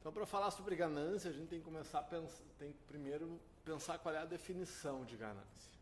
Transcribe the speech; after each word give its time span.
Então, 0.00 0.10
para 0.10 0.24
falar 0.24 0.50
sobre 0.50 0.74
ganância, 0.74 1.30
a 1.30 1.32
gente 1.32 1.48
tem 1.48 1.58
que 1.58 1.64
começar 1.64 1.98
a 1.98 2.02
pensar, 2.02 2.42
tem 2.58 2.72
que 2.72 2.78
primeiro 2.88 3.38
pensar 3.64 3.98
qual 3.98 4.14
é 4.14 4.18
a 4.18 4.24
definição 4.24 5.04
de 5.04 5.14
ganância. 5.14 5.78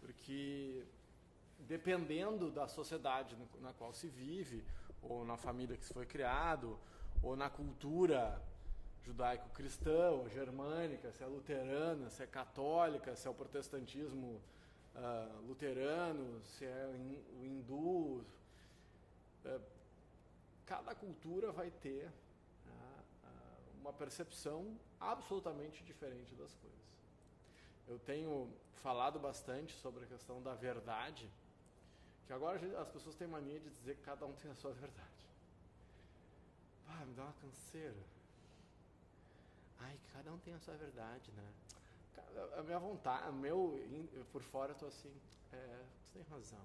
Porque 0.00 0.82
dependendo 1.68 2.50
da 2.50 2.66
sociedade 2.66 3.36
na 3.60 3.72
qual 3.74 3.92
se 3.92 4.08
vive, 4.08 4.64
ou 5.02 5.26
na 5.26 5.36
família 5.36 5.76
que 5.76 5.84
se 5.84 5.92
foi 5.92 6.06
criado, 6.06 6.78
ou 7.22 7.36
na 7.36 7.50
cultura 7.50 8.40
judaico-cristã, 9.04 10.10
ou 10.10 10.28
germânica, 10.30 11.12
se 11.12 11.22
é 11.22 11.26
luterana, 11.26 12.08
se 12.08 12.22
é 12.22 12.26
católica, 12.26 13.14
se 13.14 13.26
é 13.26 13.30
o 13.30 13.34
protestantismo 13.34 14.40
uh, 14.94 15.46
luterano, 15.46 16.40
se 16.44 16.64
é 16.64 16.90
o 17.38 17.44
hindu. 17.44 18.24
Uh, 19.44 19.60
cada 20.64 20.94
cultura 20.94 21.52
vai 21.52 21.70
ter 21.70 22.10
uma 23.82 23.92
percepção 23.92 24.78
absolutamente 25.00 25.82
diferente 25.82 26.34
das 26.36 26.54
coisas. 26.54 26.78
Eu 27.88 27.98
tenho 27.98 28.48
falado 28.82 29.18
bastante 29.18 29.74
sobre 29.74 30.04
a 30.04 30.06
questão 30.06 30.40
da 30.40 30.54
verdade, 30.54 31.28
que 32.26 32.32
agora 32.32 32.58
as 32.80 32.88
pessoas 32.88 33.16
têm 33.16 33.26
mania 33.26 33.58
de 33.58 33.68
dizer 33.70 33.96
que 33.96 34.02
cada 34.02 34.24
um 34.24 34.32
tem 34.34 34.50
a 34.50 34.54
sua 34.54 34.72
verdade. 34.72 35.10
Me 37.06 37.14
dá 37.14 37.24
uma 37.24 37.32
canseira. 37.32 37.96
Ai, 39.80 39.98
cada 40.12 40.32
um 40.32 40.38
tem 40.38 40.54
a 40.54 40.58
sua 40.60 40.74
verdade, 40.76 41.32
né? 41.32 41.52
A 42.56 42.62
minha 42.62 42.78
vontade, 42.78 43.32
meu, 43.32 43.80
por 44.30 44.42
fora 44.42 44.70
eu 44.72 44.76
tô 44.76 44.86
assim, 44.86 45.12
é, 45.52 45.84
tu 46.04 46.12
tem 46.12 46.22
razão. 46.30 46.64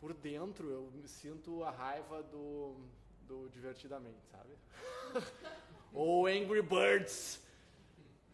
Por 0.00 0.14
dentro 0.14 0.70
eu 0.70 0.90
me 0.92 1.06
sinto 1.06 1.62
a 1.62 1.70
raiva 1.70 2.22
do 2.22 2.76
do 3.24 3.48
Divertidamente, 3.50 4.24
sabe? 4.30 4.56
Ou 5.92 6.26
Angry 6.26 6.62
Birds. 6.62 7.40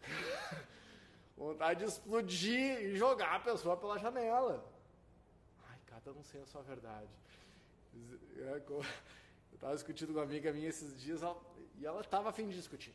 Vontade 1.37 1.79
de 1.79 1.85
explodir 1.85 2.79
e 2.81 2.95
jogar 2.95 3.35
a 3.35 3.39
pessoa 3.39 3.75
pela 3.75 3.97
janela. 3.97 4.63
Ai, 5.69 5.79
cada 5.87 6.11
um 6.11 6.23
sem 6.23 6.41
a 6.41 6.45
sua 6.45 6.61
verdade. 6.61 7.09
É, 8.37 8.61
eu 8.67 8.83
estava 9.53 9.73
discutindo 9.73 10.13
com 10.13 10.19
uma 10.19 10.23
amiga 10.23 10.51
minha 10.51 10.69
esses 10.69 10.99
dias 10.99 11.21
e 11.77 11.85
ela 11.85 12.01
estava 12.01 12.29
afim 12.29 12.47
de 12.47 12.55
discutir. 12.55 12.93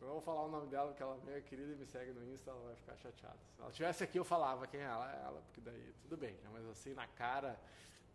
Eu 0.00 0.08
vou 0.08 0.20
falar 0.20 0.42
o 0.42 0.50
nome 0.50 0.66
dela, 0.66 0.88
porque 0.88 1.02
ela 1.02 1.16
é 1.16 1.24
minha 1.24 1.40
querida 1.40 1.72
e 1.72 1.76
me 1.76 1.86
segue 1.86 2.10
no 2.12 2.24
Insta, 2.24 2.50
ela 2.50 2.60
vai 2.60 2.74
ficar 2.74 2.96
chateada. 2.96 3.38
Se 3.54 3.60
ela 3.60 3.70
estivesse 3.70 4.02
aqui, 4.02 4.18
eu 4.18 4.24
falava 4.24 4.66
quem 4.66 4.80
é 4.80 4.84
ela, 4.84 5.10
ela, 5.12 5.40
porque 5.42 5.60
daí 5.60 5.94
tudo 6.02 6.16
bem, 6.16 6.32
né? 6.34 6.50
mas 6.52 6.66
assim 6.66 6.92
na 6.92 7.06
cara, 7.06 7.58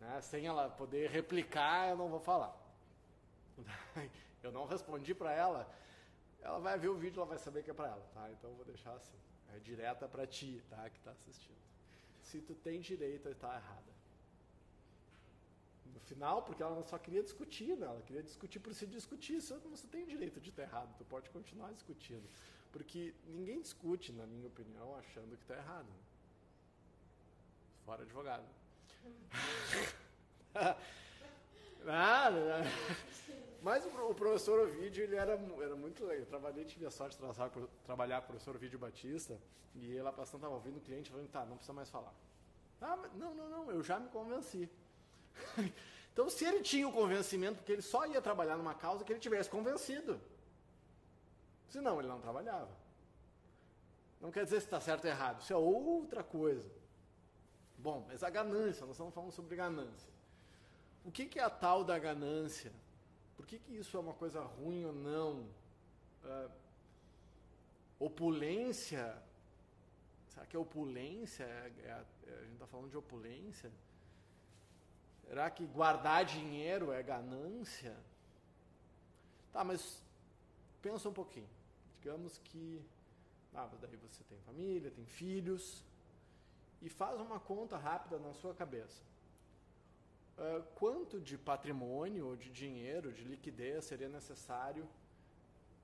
né? 0.00 0.20
sem 0.20 0.46
ela 0.46 0.68
poder 0.68 1.10
replicar, 1.10 1.90
eu 1.90 1.96
não 1.96 2.08
vou 2.08 2.20
falar. 2.20 2.56
Eu 4.40 4.52
não 4.52 4.66
respondi 4.66 5.12
para 5.16 5.32
ela, 5.32 5.68
ela 6.40 6.60
vai 6.60 6.78
ver 6.78 6.88
o 6.88 6.94
vídeo, 6.94 7.18
ela 7.18 7.26
vai 7.26 7.38
saber 7.38 7.64
que 7.64 7.70
é 7.70 7.74
para 7.74 7.88
ela, 7.88 8.08
tá? 8.14 8.30
Então 8.30 8.50
eu 8.50 8.56
vou 8.56 8.64
deixar 8.64 8.92
assim, 8.92 9.18
é 9.54 9.58
direta 9.58 10.06
para 10.08 10.26
ti, 10.26 10.62
tá? 10.70 10.88
Que 10.88 10.98
está 10.98 11.10
assistindo. 11.10 11.58
Se 12.22 12.40
tu 12.40 12.54
tem 12.54 12.80
direito, 12.80 13.28
está 13.28 13.48
errada. 13.48 13.98
No 15.86 16.00
final, 16.00 16.42
porque 16.42 16.62
ela 16.62 16.82
só 16.84 16.98
queria 16.98 17.22
discutir, 17.22 17.76
né? 17.76 17.86
ela 17.86 18.02
queria 18.02 18.22
discutir 18.22 18.60
por 18.60 18.72
se 18.74 18.86
discutir. 18.86 19.40
Você 19.40 19.86
tem 19.88 20.06
direito 20.06 20.40
de 20.40 20.50
estar 20.50 20.62
errado, 20.62 20.94
tu 20.96 21.04
pode 21.04 21.28
continuar 21.30 21.72
discutindo. 21.72 22.28
Porque 22.70 23.14
ninguém 23.26 23.60
discute, 23.60 24.12
na 24.12 24.26
minha 24.26 24.46
opinião, 24.46 24.94
achando 24.96 25.36
que 25.36 25.42
está 25.42 25.56
errado. 25.56 25.88
Fora 27.84 28.02
advogado. 28.02 28.44
Nada, 31.84 32.64
Mas 33.62 33.84
o, 33.86 34.14
professor 34.14 34.60
Ovidio, 34.60 35.04
ele 35.04 35.16
era, 35.16 35.32
era 35.32 35.74
muito. 35.74 36.04
Eu 36.04 36.26
trabalhei, 36.26 36.64
tive 36.64 36.86
a 36.86 36.90
sorte 36.90 37.16
de 37.16 37.18
trabalhar, 37.18 37.50
trabalhar 37.84 38.20
com 38.20 38.24
o 38.24 38.28
professor 38.28 38.54
Ovidio 38.56 38.78
Batista, 38.78 39.38
e 39.74 39.92
ele 39.92 40.02
lá 40.02 40.12
passando 40.12 40.40
estava 40.40 40.54
ouvindo 40.54 40.76
o 40.76 40.80
cliente 40.80 41.10
falando, 41.10 41.28
tá, 41.28 41.44
não 41.44 41.56
precisa 41.56 41.72
mais 41.72 41.90
falar. 41.90 42.12
Ah, 42.80 42.96
não, 43.14 43.34
não, 43.34 43.48
não, 43.48 43.70
eu 43.70 43.82
já 43.82 43.98
me 43.98 44.08
convenci. 44.08 44.68
então, 46.12 46.30
se 46.30 46.44
ele 46.44 46.60
tinha 46.60 46.86
o 46.86 46.92
convencimento, 46.92 47.56
porque 47.56 47.72
ele 47.72 47.82
só 47.82 48.06
ia 48.06 48.22
trabalhar 48.22 48.56
numa 48.56 48.74
causa 48.74 49.04
que 49.04 49.12
ele 49.12 49.20
tivesse 49.20 49.50
convencido. 49.50 50.20
Senão, 51.68 51.98
ele 51.98 52.08
não 52.08 52.20
trabalhava. 52.20 52.70
Não 54.20 54.30
quer 54.30 54.44
dizer 54.44 54.60
se 54.60 54.66
está 54.66 54.80
certo 54.80 55.04
ou 55.04 55.10
errado, 55.10 55.40
isso 55.40 55.52
é 55.52 55.56
outra 55.56 56.22
coisa. 56.22 56.68
Bom, 57.78 58.04
mas 58.08 58.24
a 58.24 58.30
ganância, 58.30 58.84
nós 58.84 58.96
estamos 58.96 59.14
falando 59.14 59.32
sobre 59.32 59.54
ganância. 59.54 60.12
O 61.04 61.12
que, 61.12 61.26
que 61.26 61.38
é 61.38 61.42
a 61.44 61.50
tal 61.50 61.84
da 61.84 61.96
ganância? 61.98 62.72
Por 63.36 63.46
que, 63.46 63.58
que 63.58 63.72
isso 63.76 63.96
é 63.96 64.00
uma 64.00 64.14
coisa 64.14 64.40
ruim 64.42 64.84
ou 64.84 64.92
não? 64.92 65.48
Uh, 66.24 66.50
opulência? 68.00 69.16
Será 70.28 70.44
que 70.44 70.56
é 70.56 70.58
opulência? 70.58 71.44
É, 71.44 71.72
é, 71.84 71.88
é, 71.88 72.34
a 72.34 72.42
gente 72.42 72.54
está 72.54 72.66
falando 72.66 72.90
de 72.90 72.96
opulência? 72.96 73.70
Será 75.26 75.48
que 75.48 75.64
guardar 75.64 76.24
dinheiro 76.24 76.92
é 76.92 77.00
ganância? 77.02 77.96
Tá, 79.52 79.62
mas 79.62 80.02
pensa 80.82 81.08
um 81.08 81.12
pouquinho. 81.12 81.48
Digamos 81.94 82.38
que 82.38 82.82
ah, 83.54 83.68
daí 83.80 83.96
você 83.96 84.24
tem 84.24 84.38
família, 84.40 84.90
tem 84.90 85.06
filhos, 85.06 85.84
e 86.80 86.88
faz 86.88 87.20
uma 87.20 87.40
conta 87.40 87.76
rápida 87.76 88.18
na 88.18 88.32
sua 88.34 88.54
cabeça. 88.54 89.02
Uh, 90.36 90.62
quanto 90.74 91.20
de 91.20 91.36
patrimônio 91.36 92.26
ou 92.28 92.36
de 92.36 92.50
dinheiro, 92.50 93.12
de 93.12 93.24
liquidez 93.24 93.84
seria 93.86 94.08
necessário 94.08 94.88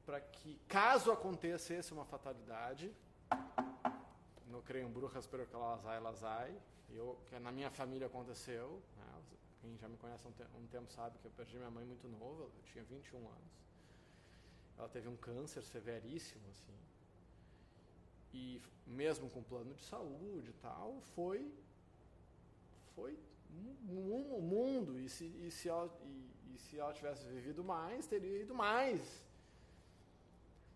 para 0.07 0.21
que, 0.21 0.61
caso 0.69 1.11
acontecesse 1.11 1.93
uma 1.93 2.05
fatalidade, 2.05 2.95
não 4.47 4.61
creio 4.63 4.87
em 4.87 4.91
bruxas, 4.91 5.29
eu, 6.91 7.19
que 7.27 7.39
na 7.41 7.51
minha 7.51 7.71
família 7.71 8.07
aconteceu, 8.07 8.81
né? 8.97 9.23
quem 9.61 9.77
já 9.79 9.89
me 9.89 9.97
conhece 9.97 10.27
há 10.27 10.31
um, 10.31 10.33
te 10.33 10.43
um, 10.57 10.67
tempo 10.67 10.93
sabe 10.93 11.19
que 11.19 11.25
eu 11.25 11.31
perdi 11.31 11.57
minha 11.57 11.71
mãe 11.71 11.85
muito 11.85 12.07
nova, 12.07 12.43
eu 12.43 12.63
tinha 12.67 12.85
21 12.85 13.17
anos. 13.19 13.65
Ela 14.79 14.89
teve 14.89 15.09
um 15.09 15.17
câncer 15.17 15.63
severíssimo, 15.65 16.43
assim. 16.51 16.75
E 18.35 18.61
mesmo 18.87 19.31
com 19.31 19.43
plano 19.43 19.73
de 19.75 19.85
saúde 19.85 20.51
e 20.51 20.61
tal, 20.61 21.01
foi 21.15 21.51
foi 22.95 23.19
um, 23.89 24.41
mundo. 24.41 24.99
E 24.99 25.09
se, 25.09 25.25
e, 25.25 25.51
se 25.51 25.69
ela, 25.69 25.91
e, 26.05 26.55
e 26.55 26.59
se 26.59 26.79
ela 26.79 26.93
tivesse 26.93 27.27
vivido 27.27 27.65
mais, 27.65 28.07
teria 28.07 28.39
ido 28.39 28.55
mais. 28.55 29.25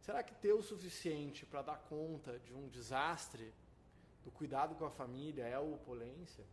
Será 0.00 0.22
que 0.22 0.34
ter 0.36 0.52
o 0.52 0.62
suficiente 0.62 1.44
para 1.44 1.62
dar 1.62 1.78
conta 1.88 2.38
de 2.38 2.54
um 2.54 2.66
desastre 2.68 3.52
do 4.24 4.30
cuidado 4.30 4.74
com 4.74 4.84
a 4.84 4.90
família 4.90 5.44
é 5.44 5.54
a 5.54 5.60
opulência, 5.60 6.44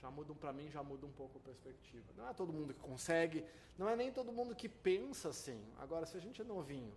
já 0.00 0.10
muda 0.10 0.34
para 0.34 0.52
mim 0.52 0.68
já 0.68 0.82
muda 0.82 1.06
um 1.06 1.12
pouco 1.12 1.38
a 1.38 1.40
perspectiva. 1.40 2.04
Não 2.16 2.28
é 2.28 2.34
todo 2.34 2.52
mundo 2.52 2.74
que 2.74 2.80
consegue, 2.80 3.44
não 3.78 3.88
é 3.88 3.94
nem 3.94 4.10
todo 4.10 4.32
mundo 4.32 4.54
que 4.54 4.68
pensa 4.68 5.28
assim. 5.28 5.62
Agora, 5.78 6.06
se 6.06 6.16
a 6.16 6.20
gente 6.20 6.40
é 6.40 6.44
novinho, 6.44 6.92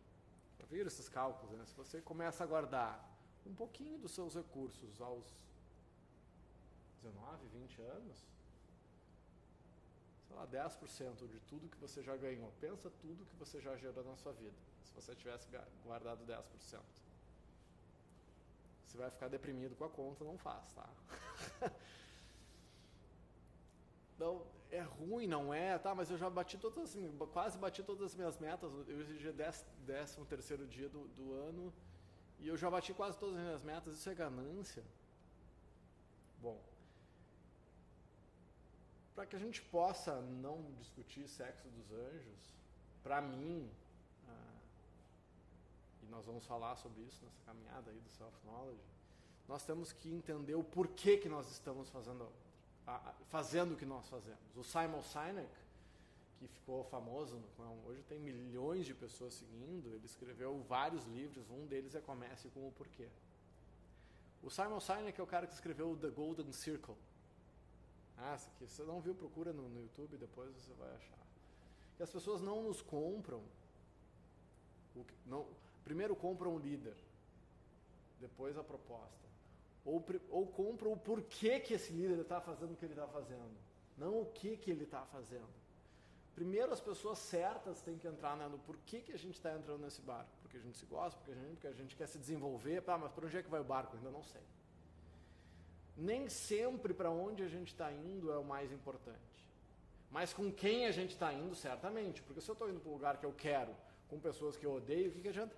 viram 0.65 0.87
esses 0.87 1.09
cálculos, 1.09 1.57
né? 1.57 1.65
Se 1.65 1.75
você 1.75 2.01
começa 2.01 2.43
a 2.43 2.47
guardar 2.47 3.15
um 3.45 3.53
pouquinho 3.53 3.97
dos 3.99 4.11
seus 4.11 4.35
recursos 4.35 5.01
aos 5.01 5.25
19, 7.03 7.47
20 7.47 7.81
anos, 7.81 8.17
sei 10.27 10.35
lá, 10.35 10.47
10% 10.47 11.27
de 11.27 11.39
tudo 11.41 11.69
que 11.69 11.77
você 11.77 12.01
já 12.01 12.15
ganhou. 12.17 12.51
Pensa 12.59 12.89
tudo 13.01 13.25
que 13.25 13.35
você 13.35 13.61
já 13.61 13.75
gerou 13.77 14.03
na 14.03 14.15
sua 14.17 14.33
vida. 14.33 14.55
Se 14.83 14.93
você 14.93 15.15
tivesse 15.15 15.47
guardado 15.83 16.25
10%. 16.25 16.81
Você 18.85 18.97
vai 18.97 19.09
ficar 19.11 19.27
deprimido 19.27 19.75
com 19.75 19.83
a 19.83 19.89
conta, 19.89 20.23
não 20.23 20.37
faz, 20.37 20.71
tá? 20.73 20.89
Não, 24.17 24.45
é 24.71 24.81
ruim, 24.81 25.27
não 25.27 25.53
é? 25.53 25.77
Tá, 25.77 25.93
mas 25.93 26.09
eu 26.09 26.17
já 26.17 26.29
bati 26.29 26.57
todas, 26.57 26.95
quase 27.31 27.57
bati 27.57 27.83
todas 27.83 28.03
as 28.03 28.15
minhas 28.15 28.37
metas. 28.37 28.71
Eu 28.87 29.01
exigi 29.01 29.31
décimo 29.85 30.25
terceiro 30.25 30.65
dia 30.67 30.89
do, 30.89 31.07
do 31.09 31.33
ano 31.33 31.73
e 32.39 32.47
eu 32.47 32.57
já 32.57 32.69
bati 32.69 32.93
quase 32.93 33.17
todas 33.17 33.35
as 33.37 33.43
minhas 33.43 33.63
metas. 33.63 33.95
Isso 33.97 34.09
é 34.09 34.15
ganância? 34.15 34.83
Bom, 36.41 36.59
para 39.15 39.25
que 39.25 39.35
a 39.35 39.39
gente 39.39 39.61
possa 39.61 40.21
não 40.21 40.73
discutir 40.73 41.27
sexo 41.27 41.67
dos 41.69 41.91
anjos, 41.91 42.53
para 43.01 43.21
mim, 43.21 43.71
ah, 44.27 44.57
e 46.03 46.05
nós 46.07 46.25
vamos 46.25 46.45
falar 46.45 46.75
sobre 46.75 47.01
isso 47.03 47.23
nessa 47.23 47.41
caminhada 47.45 47.91
aí 47.91 47.99
do 47.99 48.09
self-knowledge, 48.09 48.83
nós 49.47 49.63
temos 49.63 49.93
que 49.93 50.13
entender 50.13 50.55
o 50.55 50.63
porquê 50.63 51.17
que 51.17 51.29
nós 51.29 51.49
estamos 51.49 51.89
fazendo, 51.89 52.27
fazendo 53.27 53.73
o 53.73 53.77
que 53.77 53.85
nós 53.85 54.07
fazemos. 54.09 54.55
O 54.55 54.63
Simon 54.63 55.01
Sinek, 55.01 55.49
que 56.39 56.47
ficou 56.47 56.83
famoso, 56.85 57.41
hoje 57.85 58.03
tem 58.03 58.19
milhões 58.19 58.85
de 58.85 58.93
pessoas 58.93 59.33
seguindo, 59.33 59.93
ele 59.93 60.05
escreveu 60.05 60.61
vários 60.63 61.05
livros, 61.05 61.49
um 61.49 61.65
deles 61.65 61.95
é 61.95 62.01
Comece 62.01 62.49
com 62.49 62.67
o 62.67 62.71
Porquê. 62.71 63.07
O 64.43 64.49
Simon 64.49 64.79
Sinek 64.79 65.19
é 65.19 65.23
o 65.23 65.27
cara 65.27 65.47
que 65.47 65.53
escreveu 65.53 65.97
The 65.97 66.09
Golden 66.09 66.51
Circle. 66.51 66.95
Ah, 68.17 68.37
se 68.37 68.49
você 68.59 68.83
não 68.83 69.01
viu, 69.01 69.13
procura 69.13 69.51
no, 69.51 69.67
no 69.67 69.81
YouTube, 69.81 70.17
depois 70.17 70.53
você 70.55 70.73
vai 70.73 70.89
achar. 70.95 71.17
As 71.99 72.09
pessoas 72.09 72.41
não 72.41 72.63
nos 72.63 72.81
compram. 72.81 73.41
O, 74.95 75.05
não, 75.25 75.47
primeiro 75.83 76.15
compram 76.15 76.55
o 76.55 76.59
líder, 76.59 76.95
depois 78.19 78.57
a 78.57 78.63
proposta. 78.63 79.25
Ou, 79.85 80.03
ou 80.29 80.47
compram 80.47 80.91
o 80.91 80.97
porquê 80.97 81.59
que 81.59 81.75
esse 81.75 81.93
líder 81.93 82.19
está 82.19 82.41
fazendo 82.41 82.73
o 82.73 82.75
que 82.75 82.85
ele 82.85 82.93
está 82.93 83.07
fazendo, 83.07 83.55
não 83.97 84.21
o 84.21 84.25
que, 84.25 84.57
que 84.57 84.71
ele 84.71 84.83
está 84.83 85.05
fazendo. 85.05 85.47
Primeiro 86.33 86.73
as 86.73 86.81
pessoas 86.81 87.19
certas 87.19 87.81
têm 87.81 87.97
que 87.97 88.07
entrar 88.07 88.35
né, 88.35 88.47
no 88.47 88.57
porquê 88.59 88.99
que 88.99 89.13
a 89.13 89.17
gente 89.17 89.35
está 89.35 89.53
entrando 89.53 89.81
nesse 89.81 90.01
barco. 90.01 90.29
Porque 90.41 90.57
a 90.57 90.59
gente 90.59 90.77
se 90.77 90.85
gosta, 90.85 91.17
porque 91.17 91.31
a 91.31 91.35
gente, 91.35 91.53
porque 91.53 91.67
a 91.67 91.71
gente 91.71 91.95
quer 91.95 92.07
se 92.07 92.17
desenvolver. 92.17 92.83
Ah, 92.87 92.97
mas 92.97 93.11
para 93.13 93.25
onde 93.25 93.37
é 93.37 93.43
que 93.43 93.49
vai 93.49 93.61
o 93.61 93.63
barco? 93.63 93.95
Ainda 93.95 94.11
não 94.11 94.23
sei 94.23 94.41
nem 95.97 96.27
sempre 96.27 96.93
para 96.93 97.09
onde 97.09 97.43
a 97.43 97.47
gente 97.47 97.69
está 97.69 97.91
indo 97.91 98.31
é 98.31 98.37
o 98.37 98.43
mais 98.43 98.71
importante. 98.71 99.19
Mas 100.11 100.33
com 100.33 100.51
quem 100.51 100.85
a 100.85 100.91
gente 100.91 101.11
está 101.11 101.33
indo, 101.33 101.55
certamente. 101.55 102.21
Porque 102.21 102.41
se 102.41 102.49
eu 102.49 102.53
estou 102.53 102.69
indo 102.69 102.79
para 102.79 102.89
o 102.89 102.93
lugar 102.93 103.17
que 103.17 103.25
eu 103.25 103.33
quero, 103.33 103.75
com 104.07 104.19
pessoas 104.19 104.55
que 104.57 104.65
eu 104.65 104.73
odeio, 104.73 105.09
o 105.09 105.13
que, 105.13 105.21
que 105.21 105.29
adianta? 105.29 105.55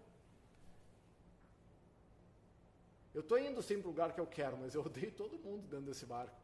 Eu 3.18 3.22
estou 3.22 3.40
indo 3.40 3.62
sim 3.62 3.80
para 3.80 3.88
o 3.88 3.92
lugar 3.92 4.14
que 4.14 4.22
eu 4.22 4.28
quero, 4.28 4.56
mas 4.58 4.76
eu 4.76 4.82
odeio 4.86 5.12
todo 5.12 5.40
mundo 5.40 5.68
dentro 5.68 5.86
desse 5.86 6.06
barco. 6.06 6.36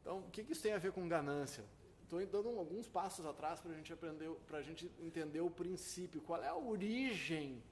Então, 0.00 0.20
o 0.20 0.30
que, 0.30 0.42
que 0.42 0.52
isso 0.52 0.62
tem 0.62 0.72
a 0.72 0.78
ver 0.78 0.92
com 0.92 1.06
ganância? 1.06 1.64
Estou 2.02 2.24
dando 2.24 2.58
alguns 2.58 2.88
passos 2.88 3.26
atrás 3.26 3.60
para 3.60 3.72
a 3.72 3.74
gente 3.74 3.92
aprender, 3.92 4.30
para 4.46 4.58
a 4.58 4.62
gente 4.62 4.90
entender 5.00 5.40
o 5.40 5.50
princípio. 5.50 6.22
Qual 6.22 6.42
é 6.42 6.48
a 6.48 6.56
origem? 6.56 7.62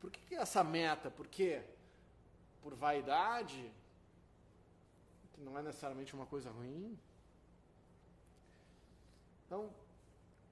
Por 0.00 0.10
que, 0.10 0.20
que 0.28 0.34
essa 0.34 0.62
meta? 0.62 1.10
Por 1.10 1.28
quê? 1.28 1.62
por 2.62 2.74
vaidade, 2.74 3.72
que 5.32 5.40
não 5.40 5.58
é 5.58 5.62
necessariamente 5.62 6.14
uma 6.14 6.26
coisa 6.26 6.50
ruim. 6.50 6.98
Então, 9.46 9.70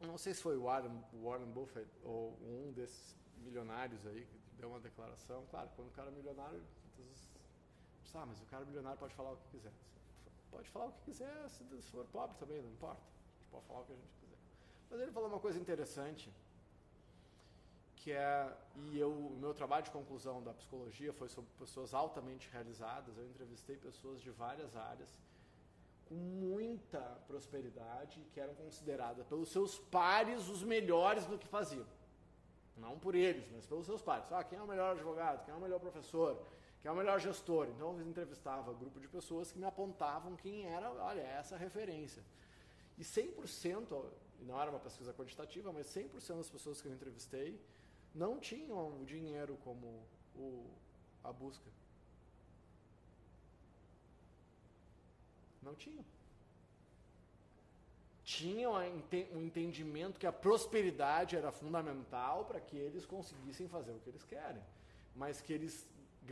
não 0.01 0.19
sei 0.19 0.35
se 0.35 0.43
foi 0.43 0.57
o 0.57 0.65
Warren, 0.65 1.03
Warren 1.23 1.51
Buffett 1.51 1.89
ou 2.03 2.37
um 2.43 2.73
desses 2.73 3.17
milionários 3.41 4.07
aí 4.07 4.25
que 4.25 4.39
deu 4.59 4.69
uma 4.69 4.81
declaração. 4.81 5.45
Claro, 5.51 5.69
quando 5.77 5.89
o 5.89 5.93
cara 5.93 6.09
é 6.09 6.13
milionário, 6.13 6.63
ah, 8.15 8.27
mas 8.27 8.41
o 8.41 8.47
cara 8.47 8.65
milionário 8.65 8.99
pode 8.99 9.15
falar 9.15 9.33
o 9.33 9.37
que 9.37 9.49
quiser. 9.51 9.73
Pode 10.51 10.69
falar 10.71 10.87
o 10.87 10.93
que 10.93 11.03
quiser, 11.05 11.49
se 11.49 11.63
for 11.93 12.05
pobre 12.07 12.37
também, 12.39 12.61
não 12.61 12.71
importa. 12.71 13.01
A 13.01 13.41
gente 13.41 13.51
pode 13.53 13.67
falar 13.67 13.81
o 13.81 13.85
que 13.85 13.93
a 13.93 13.97
gente 13.97 14.15
quiser. 14.21 14.39
Mas 14.91 15.01
ele 15.01 15.13
falou 15.13 15.29
uma 15.29 15.39
coisa 15.39 15.59
interessante 15.59 16.33
que 17.97 18.13
é 18.13 18.57
e 18.77 18.99
eu 18.99 19.11
o 19.11 19.37
meu 19.39 19.53
trabalho 19.53 19.85
de 19.85 19.91
conclusão 19.91 20.43
da 20.43 20.53
psicologia 20.55 21.13
foi 21.13 21.29
sobre 21.29 21.51
pessoas 21.59 21.95
altamente 21.95 22.49
realizadas. 22.51 23.17
Eu 23.17 23.27
entrevistei 23.27 23.77
pessoas 23.77 24.21
de 24.21 24.31
várias 24.31 24.75
áreas 24.75 25.11
com 26.09 26.15
muita 26.15 27.01
prosperidade 27.27 28.19
que 28.33 28.41
eram 28.41 28.55
consideradas 28.55 29.27
pelos 29.27 29.51
seus 29.51 29.79
pares 29.79 30.49
os 30.49 30.63
melhores 30.63 31.27
do 31.27 31.39
que 31.39 31.47
faziam. 31.47 31.87
Não 32.81 32.99
por 32.99 33.15
eles, 33.15 33.51
mas 33.53 33.67
pelos 33.67 33.87
seus 33.87 34.03
pares. 34.03 34.31
Ah, 34.33 34.45
quem 34.45 34.59
é 34.59 34.63
o 34.63 34.67
melhor 34.67 34.93
advogado? 34.93 35.45
Quem 35.45 35.53
é 35.53 35.57
o 35.57 35.61
melhor 35.61 35.81
professor? 35.81 36.41
Quem 36.81 36.89
é 36.89 36.93
o 36.93 36.97
melhor 36.97 37.19
gestor? 37.19 37.69
Então 37.69 37.99
eu 37.99 38.07
entrevistava 38.07 38.71
um 38.71 38.79
grupo 38.79 39.01
de 39.01 39.09
pessoas 39.09 39.51
que 39.51 39.59
me 39.59 39.65
apontavam 39.65 40.37
quem 40.37 40.67
era, 40.67 40.91
olha, 40.91 41.21
essa 41.21 41.57
referência. 41.57 42.23
E 42.97 43.03
100%, 43.03 44.05
não 44.41 44.61
era 44.61 44.71
uma 44.71 44.81
pesquisa 44.81 45.13
quantitativa, 45.13 45.73
mas 45.73 45.87
100% 45.87 46.37
das 46.37 46.51
pessoas 46.51 46.81
que 46.81 46.89
eu 46.89 46.93
entrevistei 46.93 47.61
não 48.15 48.39
tinham 48.39 49.01
o 49.01 49.05
dinheiro 49.05 49.57
como 49.65 50.07
o, 50.35 50.71
a 51.23 51.33
busca. 51.33 51.71
Não 55.63 55.75
tinham. 55.75 56.05
Tinham 58.41 58.73
um 59.37 59.43
entendimento 59.49 60.21
que 60.21 60.29
a 60.33 60.33
prosperidade 60.47 61.37
era 61.41 61.51
fundamental 61.61 62.45
para 62.49 62.61
que 62.61 62.77
eles 62.77 63.05
conseguissem 63.15 63.67
fazer 63.69 63.93
o 63.93 64.01
que 64.01 64.11
eles 64.13 64.25
querem. 64.25 64.63
Mas 65.15 65.41
que 65.41 65.53
eles, 65.53 65.75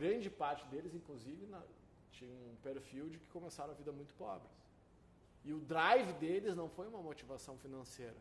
grande 0.01 0.29
parte 0.29 0.63
deles, 0.67 0.93
inclusive, 0.99 1.45
na, 1.53 1.61
tinha 2.11 2.31
um 2.51 2.55
perfil 2.67 3.05
de 3.09 3.17
que 3.19 3.29
começaram 3.37 3.71
a 3.73 3.75
vida 3.81 3.91
muito 3.91 4.13
pobres. 4.15 4.51
E 5.43 5.51
o 5.53 5.59
drive 5.59 6.13
deles 6.13 6.55
não 6.55 6.69
foi 6.69 6.87
uma 6.87 7.01
motivação 7.01 7.57
financeira, 7.57 8.19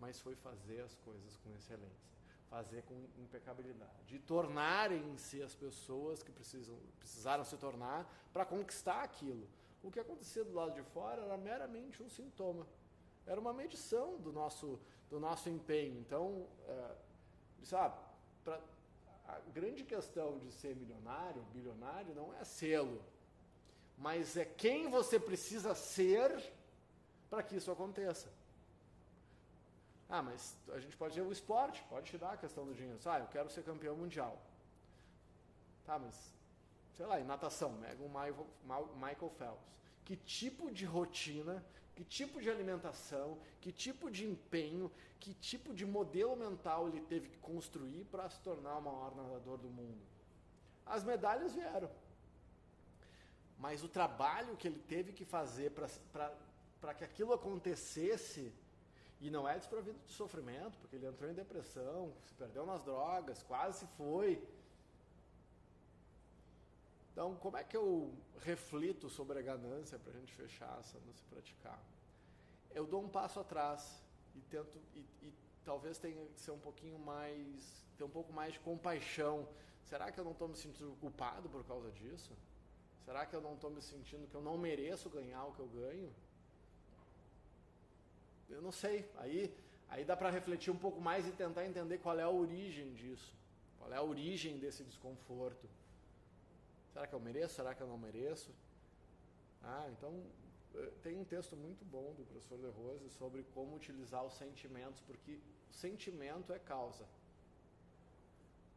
mas 0.00 0.20
foi 0.20 0.34
fazer 0.36 0.80
as 0.80 0.94
coisas 1.06 1.36
com 1.38 1.54
excelência 1.54 2.14
fazer 2.54 2.82
com 2.82 2.94
impecabilidade. 3.18 4.14
E 4.14 4.18
tornarem-se 4.20 5.42
as 5.42 5.54
pessoas 5.56 6.22
que 6.22 6.30
precisam, 6.30 6.76
precisaram 7.00 7.44
se 7.44 7.56
tornar 7.56 8.00
para 8.32 8.44
conquistar 8.44 9.02
aquilo. 9.02 9.48
O 9.82 9.90
que 9.90 9.98
acontecia 9.98 10.44
do 10.44 10.54
lado 10.54 10.72
de 10.72 10.82
fora 10.82 11.22
era 11.22 11.36
meramente 11.36 12.00
um 12.00 12.08
sintoma. 12.08 12.64
Era 13.26 13.40
uma 13.40 13.52
medição 13.52 14.18
do 14.18 14.32
nosso, 14.32 14.78
do 15.08 15.18
nosso 15.18 15.48
empenho. 15.48 15.98
Então, 16.00 16.46
é, 16.66 16.94
sabe, 17.62 17.96
pra, 18.44 18.60
a 19.26 19.38
grande 19.52 19.84
questão 19.84 20.38
de 20.38 20.52
ser 20.52 20.76
milionário, 20.76 21.42
bilionário, 21.52 22.14
não 22.14 22.34
é 22.34 22.44
sê-lo, 22.44 23.02
mas 23.96 24.36
é 24.36 24.44
quem 24.44 24.88
você 24.88 25.18
precisa 25.18 25.74
ser 25.74 26.52
para 27.30 27.42
que 27.42 27.56
isso 27.56 27.70
aconteça. 27.70 28.28
Ah, 30.08 30.22
mas 30.22 30.56
a 30.72 30.78
gente 30.78 30.96
pode 30.96 31.14
dizer 31.14 31.26
o 31.26 31.32
esporte, 31.32 31.82
pode 31.88 32.10
te 32.10 32.18
dar 32.18 32.32
a 32.32 32.36
questão 32.36 32.66
do 32.66 32.74
dinheiro. 32.74 32.98
Ah, 33.06 33.18
eu 33.18 33.26
quero 33.26 33.48
ser 33.50 33.64
campeão 33.64 33.96
mundial. 33.96 34.38
Tá, 35.84 35.98
mas, 35.98 36.14
sei 36.94 37.06
lá, 37.06 37.20
em 37.20 37.24
natação, 37.24 37.72
mega 37.72 38.02
um 38.02 38.08
Michael 38.08 39.30
Phelps. 39.38 39.74
Que 40.04 40.16
tipo 40.16 40.70
de 40.70 40.84
rotina, 40.84 41.64
que 41.94 42.04
tipo 42.04 42.40
de 42.40 42.50
alimentação, 42.50 43.38
que 43.60 43.72
tipo 43.72 44.10
de 44.10 44.24
empenho, 44.24 44.90
que 45.18 45.32
tipo 45.34 45.72
de 45.72 45.86
modelo 45.86 46.36
mental 46.36 46.88
ele 46.88 47.00
teve 47.00 47.28
que 47.28 47.38
construir 47.38 48.04
para 48.04 48.28
se 48.28 48.40
tornar 48.40 48.76
o 48.78 48.82
maior 48.82 49.14
nadador 49.14 49.58
do 49.58 49.68
mundo? 49.68 50.02
As 50.84 51.02
medalhas 51.02 51.54
vieram. 51.54 51.90
Mas 53.58 53.82
o 53.82 53.88
trabalho 53.88 54.56
que 54.56 54.68
ele 54.68 54.80
teve 54.80 55.12
que 55.12 55.24
fazer 55.24 55.70
para 55.70 56.94
que 56.94 57.04
aquilo 57.04 57.32
acontecesse 57.32 58.52
e 59.20 59.30
não 59.30 59.48
é 59.48 59.56
desprovido 59.56 59.98
de 60.06 60.12
sofrimento, 60.12 60.76
porque 60.78 60.96
ele 60.96 61.06
entrou 61.06 61.30
em 61.30 61.34
depressão, 61.34 62.12
se 62.24 62.34
perdeu 62.34 62.66
nas 62.66 62.82
drogas, 62.82 63.42
quase 63.42 63.78
se 63.78 63.86
foi. 63.96 64.42
Então, 67.14 67.36
como 67.36 67.56
é 67.56 67.62
que 67.62 67.76
eu 67.76 68.12
reflito 68.40 69.08
sobre 69.08 69.38
a 69.38 69.42
ganância 69.42 69.96
para 70.00 70.12
a 70.12 70.16
gente 70.16 70.32
fechar 70.32 70.80
essa, 70.80 70.98
não 71.06 71.14
se 71.14 71.22
praticar? 71.26 71.80
Eu 72.72 72.88
dou 72.88 73.04
um 73.04 73.08
passo 73.08 73.38
atrás 73.38 74.02
e 74.34 74.40
tento, 74.50 74.76
e, 74.96 74.98
e 75.22 75.32
talvez 75.64 75.96
tenha 75.96 76.26
que 76.26 76.40
ser 76.40 76.50
um 76.50 76.58
pouquinho 76.58 76.98
mais, 76.98 77.86
ter 77.96 78.02
um 78.02 78.10
pouco 78.10 78.32
mais 78.32 78.54
de 78.54 78.58
compaixão. 78.58 79.48
Será 79.84 80.10
que 80.10 80.18
eu 80.18 80.24
não 80.24 80.32
estou 80.32 80.48
me 80.48 80.56
sentindo 80.56 80.90
culpado 81.00 81.48
por 81.48 81.62
causa 81.64 81.88
disso? 81.92 82.32
Será 83.04 83.24
que 83.24 83.36
eu 83.36 83.40
não 83.40 83.54
estou 83.54 83.70
me 83.70 83.80
sentindo 83.80 84.26
que 84.26 84.34
eu 84.34 84.42
não 84.42 84.58
mereço 84.58 85.08
ganhar 85.08 85.44
o 85.44 85.52
que 85.52 85.60
eu 85.60 85.68
ganho? 85.68 86.12
Eu 88.50 88.60
não 88.60 88.72
sei. 88.72 89.08
Aí, 89.18 89.56
aí 89.88 90.04
dá 90.04 90.16
para 90.16 90.30
refletir 90.30 90.72
um 90.72 90.76
pouco 90.76 91.00
mais 91.00 91.28
e 91.28 91.30
tentar 91.30 91.64
entender 91.64 91.98
qual 91.98 92.18
é 92.18 92.24
a 92.24 92.28
origem 92.28 92.92
disso. 92.94 93.32
Qual 93.78 93.92
é 93.92 93.98
a 93.98 94.02
origem 94.02 94.58
desse 94.58 94.82
desconforto. 94.82 95.68
Será 96.94 97.08
que 97.08 97.14
eu 97.14 97.18
mereço? 97.18 97.54
Será 97.56 97.74
que 97.74 97.82
eu 97.82 97.88
não 97.88 97.98
mereço? 97.98 98.54
Ah, 99.64 99.86
então 99.90 100.12
eh, 100.76 100.92
tem 101.02 101.16
um 101.18 101.24
texto 101.24 101.56
muito 101.56 101.84
bom 101.84 102.14
do 102.14 102.24
professor 102.24 102.56
De 102.56 102.68
Rose 102.68 103.10
sobre 103.10 103.42
como 103.52 103.74
utilizar 103.74 104.24
os 104.24 104.34
sentimentos, 104.34 105.00
porque 105.00 105.40
sentimento 105.72 106.52
é 106.52 106.58
causa, 106.60 107.04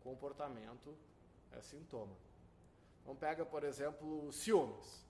comportamento 0.01 0.97
é 1.51 1.61
sintoma. 1.61 2.17
Então 3.03 3.15
pega, 3.15 3.45
por 3.45 3.63
exemplo, 3.63 4.31
ciúmes. 4.31 5.05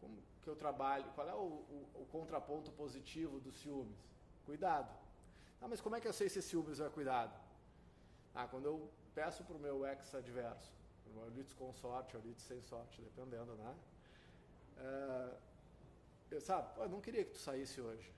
Como, 0.00 0.20
que 0.42 0.48
eu 0.48 0.56
trabalho, 0.56 1.04
qual 1.14 1.28
é 1.28 1.34
o, 1.34 1.46
o, 1.76 1.88
o 2.02 2.06
contraponto 2.10 2.72
positivo 2.72 3.38
dos 3.38 3.54
ciúmes? 3.60 4.00
Cuidado. 4.44 4.92
Ah, 5.62 5.68
mas 5.68 5.80
como 5.80 5.94
é 5.94 6.00
que 6.00 6.08
eu 6.08 6.12
sei 6.12 6.28
se 6.28 6.42
ciúmes 6.42 6.80
é 6.80 6.88
cuidado? 6.90 7.38
Ah, 8.34 8.48
quando 8.48 8.66
eu 8.66 8.90
peço 9.14 9.44
para 9.44 9.56
o 9.56 9.60
meu 9.60 9.86
ex-adverso, 9.86 10.72
o 10.72 10.83
meu 11.10 11.28
lides 11.30 11.52
com 11.54 11.72
sorte, 11.74 12.16
lides 12.18 12.42
sem 12.42 12.60
sorte, 12.62 13.00
dependendo, 13.02 13.54
né? 13.54 13.76
É, 14.78 15.36
eu, 16.30 16.40
sabe, 16.40 16.68
eu 16.80 16.88
não 16.88 17.00
queria 17.00 17.24
que 17.24 17.32
tu 17.32 17.38
saísse 17.38 17.80
hoje. 17.80 18.12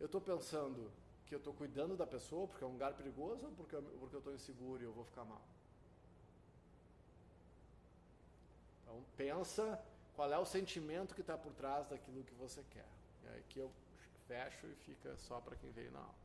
Eu 0.00 0.06
estou 0.06 0.20
pensando 0.20 0.90
que 1.26 1.34
eu 1.34 1.38
estou 1.38 1.52
cuidando 1.52 1.96
da 1.96 2.06
pessoa 2.06 2.46
porque 2.46 2.64
é 2.64 2.66
um 2.66 2.72
lugar 2.72 2.94
perigoso 2.94 3.44
ou 3.46 3.52
porque, 3.52 3.76
porque 3.76 4.16
eu 4.16 4.18
estou 4.18 4.34
inseguro 4.34 4.82
e 4.82 4.84
eu 4.86 4.92
vou 4.92 5.04
ficar 5.04 5.24
mal? 5.24 5.42
Então 8.82 9.04
pensa 9.16 9.78
qual 10.16 10.32
é 10.32 10.38
o 10.38 10.46
sentimento 10.46 11.14
que 11.14 11.20
está 11.20 11.36
por 11.36 11.52
trás 11.52 11.86
daquilo 11.88 12.24
que 12.24 12.34
você 12.34 12.64
quer. 12.70 12.88
E 13.24 13.28
aí 13.28 13.42
que 13.48 13.58
eu 13.58 13.70
fecho 14.26 14.66
e 14.66 14.74
fica 14.74 15.16
só 15.16 15.40
para 15.40 15.56
quem 15.56 15.70
veio 15.70 15.92
na 15.92 16.00
aula. 16.00 16.18